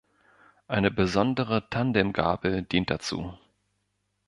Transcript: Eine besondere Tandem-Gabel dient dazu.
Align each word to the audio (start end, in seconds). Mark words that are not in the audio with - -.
Eine 0.67 0.89
besondere 0.89 1.69
Tandem-Gabel 1.69 2.63
dient 2.63 2.89
dazu. 2.89 3.37